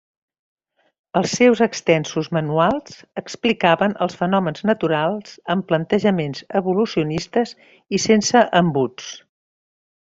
[1.19, 7.57] Els seus extensos manuals explicaven els fenòmens naturals amb plantejaments evolucionistes
[7.99, 9.17] i sense embuts.